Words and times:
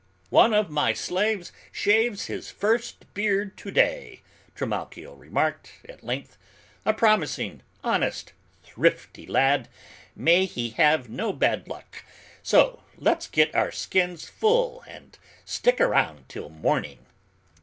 "One 0.31 0.51
of 0.51 0.71
my 0.71 0.93
slaves 0.93 1.51
shaves 1.71 2.25
his 2.25 2.49
first 2.49 3.13
beard 3.13 3.55
today," 3.55 4.23
Trimalchio 4.55 5.13
remarked, 5.13 5.73
at 5.87 6.03
length, 6.03 6.39
"a 6.87 6.91
promising, 6.91 7.61
honest, 7.83 8.33
thrifty 8.63 9.27
lad; 9.27 9.67
may 10.15 10.45
he 10.45 10.71
have 10.71 11.07
no 11.07 11.31
bad 11.33 11.67
luck, 11.67 12.03
so 12.41 12.81
let's 12.97 13.27
get 13.27 13.53
our 13.53 13.71
skins 13.71 14.27
full 14.27 14.83
and 14.87 15.19
stick 15.45 15.79
around 15.79 16.27
till 16.27 16.49
morning." 16.49 17.05